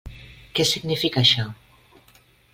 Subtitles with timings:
[0.59, 1.47] Què significa això?